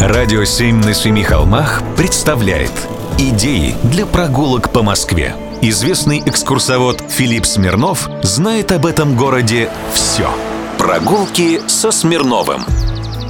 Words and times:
Радио 0.00 0.44
«Семь 0.44 0.76
на 0.76 0.94
семи 0.94 1.22
холмах» 1.22 1.82
представляет 1.94 2.72
Идеи 3.18 3.74
для 3.82 4.06
прогулок 4.06 4.72
по 4.72 4.82
Москве. 4.82 5.36
Известный 5.60 6.22
экскурсовод 6.24 7.04
Филипп 7.10 7.44
Смирнов 7.44 8.08
знает 8.22 8.72
об 8.72 8.86
этом 8.86 9.14
городе 9.14 9.68
все. 9.92 10.30
Прогулки 10.78 11.60
со 11.66 11.90
Смирновым. 11.90 12.62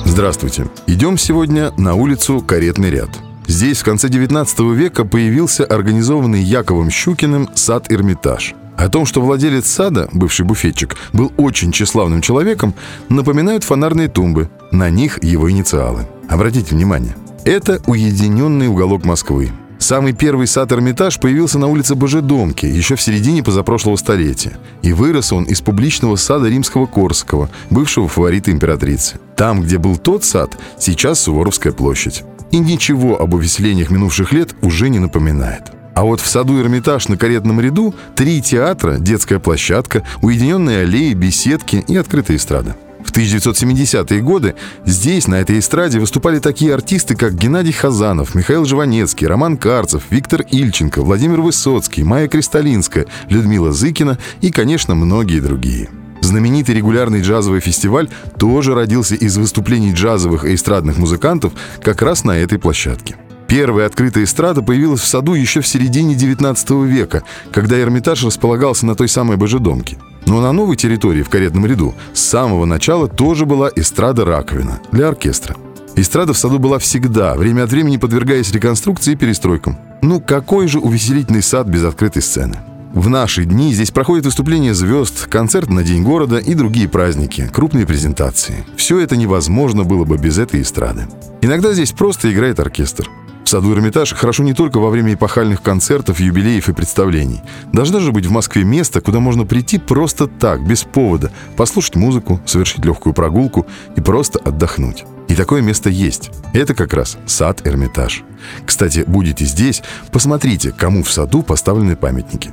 Здравствуйте. 0.04 0.68
Идем 0.86 1.18
сегодня 1.18 1.72
на 1.76 1.96
улицу 1.96 2.40
Каретный 2.40 2.90
ряд. 2.90 3.10
Здесь 3.48 3.80
в 3.80 3.84
конце 3.84 4.08
19 4.08 4.60
века 4.60 5.04
появился 5.04 5.64
организованный 5.64 6.40
Яковом 6.40 6.88
Щукиным 6.88 7.48
сад 7.56 7.90
«Эрмитаж». 7.90 8.54
О 8.76 8.88
том, 8.88 9.06
что 9.06 9.20
владелец 9.20 9.66
сада, 9.66 10.08
бывший 10.12 10.46
буфетчик, 10.46 10.96
был 11.12 11.32
очень 11.36 11.72
тщеславным 11.72 12.22
человеком, 12.22 12.74
напоминают 13.08 13.64
фонарные 13.64 14.06
тумбы. 14.06 14.48
На 14.70 14.88
них 14.88 15.22
его 15.24 15.50
инициалы. 15.50 16.06
Обратите 16.30 16.76
внимание. 16.76 17.16
Это 17.44 17.82
уединенный 17.86 18.68
уголок 18.68 19.04
Москвы. 19.04 19.50
Самый 19.80 20.12
первый 20.12 20.46
сад-эрмитаж 20.46 21.18
появился 21.18 21.58
на 21.58 21.66
улице 21.66 21.96
Божедомки 21.96 22.66
еще 22.66 22.94
в 22.94 23.02
середине 23.02 23.42
позапрошлого 23.42 23.96
столетия. 23.96 24.52
И 24.82 24.92
вырос 24.92 25.32
он 25.32 25.44
из 25.44 25.60
публичного 25.60 26.14
сада 26.14 26.48
римского 26.48 26.86
Корсакова, 26.86 27.50
бывшего 27.70 28.06
фаворита 28.06 28.52
императрицы. 28.52 29.18
Там, 29.34 29.62
где 29.62 29.78
был 29.78 29.96
тот 29.96 30.22
сад, 30.22 30.56
сейчас 30.78 31.20
Суворовская 31.20 31.72
площадь. 31.72 32.22
И 32.52 32.58
ничего 32.58 33.20
об 33.20 33.34
увеселениях 33.34 33.90
минувших 33.90 34.32
лет 34.32 34.54
уже 34.62 34.88
не 34.88 35.00
напоминает. 35.00 35.72
А 35.94 36.04
вот 36.04 36.20
в 36.20 36.26
саду 36.28 36.60
Эрмитаж 36.60 37.08
на 37.08 37.16
каретном 37.16 37.60
ряду 37.60 37.92
три 38.14 38.40
театра, 38.40 38.98
детская 38.98 39.40
площадка, 39.40 40.04
уединенные 40.22 40.82
аллеи, 40.82 41.12
беседки 41.14 41.84
и 41.88 41.96
открытая 41.96 42.36
эстрада. 42.36 42.76
В 43.20 43.22
1970-е 43.22 44.22
годы 44.22 44.54
здесь, 44.86 45.28
на 45.28 45.34
этой 45.34 45.58
эстраде, 45.58 45.98
выступали 45.98 46.38
такие 46.38 46.72
артисты, 46.72 47.14
как 47.14 47.34
Геннадий 47.34 47.72
Хазанов, 47.72 48.34
Михаил 48.34 48.64
Жванецкий, 48.64 49.26
Роман 49.26 49.58
Карцев, 49.58 50.04
Виктор 50.08 50.40
Ильченко, 50.50 51.02
Владимир 51.02 51.42
Высоцкий, 51.42 52.02
Майя 52.02 52.28
Кристалинская, 52.28 53.04
Людмила 53.28 53.72
Зыкина 53.72 54.16
и, 54.40 54.50
конечно, 54.50 54.94
многие 54.94 55.40
другие. 55.40 55.90
Знаменитый 56.22 56.74
регулярный 56.74 57.20
джазовый 57.20 57.60
фестиваль 57.60 58.08
тоже 58.38 58.74
родился 58.74 59.16
из 59.16 59.36
выступлений 59.36 59.92
джазовых 59.92 60.46
и 60.46 60.54
эстрадных 60.54 60.96
музыкантов 60.96 61.52
как 61.82 62.00
раз 62.00 62.24
на 62.24 62.38
этой 62.38 62.58
площадке. 62.58 63.16
Первая 63.50 63.86
открытая 63.86 64.22
эстрада 64.22 64.62
появилась 64.62 65.00
в 65.00 65.08
саду 65.08 65.34
еще 65.34 65.60
в 65.60 65.66
середине 65.66 66.14
19 66.14 66.70
века, 66.86 67.24
когда 67.50 67.80
Эрмитаж 67.80 68.22
располагался 68.22 68.86
на 68.86 68.94
той 68.94 69.08
самой 69.08 69.36
Божедомке. 69.36 69.98
Но 70.24 70.40
на 70.40 70.52
новой 70.52 70.76
территории 70.76 71.24
в 71.24 71.28
каретном 71.28 71.66
ряду 71.66 71.92
с 72.12 72.20
самого 72.20 72.64
начала 72.64 73.08
тоже 73.08 73.46
была 73.46 73.68
эстрада 73.74 74.24
«Раковина» 74.24 74.78
для 74.92 75.08
оркестра. 75.08 75.56
Эстрада 75.96 76.32
в 76.32 76.38
саду 76.38 76.60
была 76.60 76.78
всегда, 76.78 77.34
время 77.34 77.64
от 77.64 77.72
времени 77.72 77.96
подвергаясь 77.96 78.52
реконструкции 78.52 79.14
и 79.14 79.16
перестройкам. 79.16 79.80
Ну 80.00 80.20
какой 80.20 80.68
же 80.68 80.78
увеселительный 80.78 81.42
сад 81.42 81.66
без 81.66 81.82
открытой 81.82 82.22
сцены? 82.22 82.60
В 82.94 83.08
наши 83.08 83.44
дни 83.44 83.74
здесь 83.74 83.90
проходят 83.90 84.26
выступления 84.26 84.74
звезд, 84.74 85.26
концерт 85.26 85.70
на 85.70 85.82
День 85.82 86.04
города 86.04 86.38
и 86.38 86.54
другие 86.54 86.88
праздники, 86.88 87.50
крупные 87.52 87.84
презентации. 87.84 88.64
Все 88.76 89.00
это 89.00 89.16
невозможно 89.16 89.82
было 89.82 90.04
бы 90.04 90.18
без 90.18 90.38
этой 90.38 90.62
эстрады. 90.62 91.08
Иногда 91.40 91.72
здесь 91.72 91.90
просто 91.90 92.32
играет 92.32 92.60
оркестр 92.60 93.10
саду 93.50 93.72
Эрмитаж 93.72 94.14
хорошо 94.14 94.44
не 94.44 94.54
только 94.54 94.78
во 94.78 94.90
время 94.90 95.14
эпохальных 95.14 95.60
концертов, 95.60 96.20
юбилеев 96.20 96.68
и 96.68 96.72
представлений. 96.72 97.42
Должно 97.72 97.98
же 97.98 98.12
быть 98.12 98.26
в 98.26 98.30
Москве 98.30 98.62
место, 98.62 99.00
куда 99.00 99.18
можно 99.18 99.44
прийти 99.44 99.78
просто 99.78 100.28
так, 100.28 100.64
без 100.64 100.84
повода, 100.84 101.32
послушать 101.56 101.96
музыку, 101.96 102.40
совершить 102.46 102.84
легкую 102.84 103.12
прогулку 103.12 103.66
и 103.96 104.00
просто 104.00 104.38
отдохнуть. 104.38 105.04
И 105.26 105.34
такое 105.34 105.62
место 105.62 105.90
есть. 105.90 106.30
Это 106.52 106.74
как 106.74 106.94
раз 106.94 107.18
сад 107.26 107.66
Эрмитаж. 107.66 108.22
Кстати, 108.64 109.02
будете 109.06 109.44
здесь, 109.44 109.82
посмотрите, 110.12 110.70
кому 110.70 111.02
в 111.02 111.10
саду 111.10 111.42
поставлены 111.42 111.96
памятники. 111.96 112.52